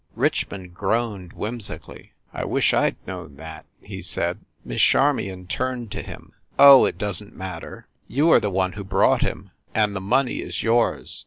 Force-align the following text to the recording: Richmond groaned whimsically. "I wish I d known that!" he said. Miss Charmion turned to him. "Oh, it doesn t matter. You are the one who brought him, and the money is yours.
Richmond 0.15 0.73
groaned 0.73 1.31
whimsically. 1.33 2.13
"I 2.33 2.43
wish 2.43 2.73
I 2.73 2.89
d 2.89 2.95
known 3.05 3.35
that!" 3.35 3.67
he 3.91 4.01
said. 4.01 4.39
Miss 4.65 4.81
Charmion 4.81 5.45
turned 5.45 5.91
to 5.91 6.01
him. 6.01 6.33
"Oh, 6.57 6.85
it 6.85 6.97
doesn 6.97 7.29
t 7.29 7.37
matter. 7.37 7.85
You 8.07 8.31
are 8.31 8.39
the 8.39 8.49
one 8.49 8.71
who 8.71 8.83
brought 8.83 9.21
him, 9.21 9.51
and 9.75 9.95
the 9.95 10.01
money 10.01 10.37
is 10.39 10.63
yours. 10.63 11.19